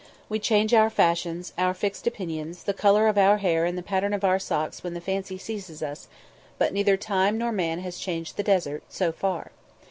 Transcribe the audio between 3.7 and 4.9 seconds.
the pattern of our socks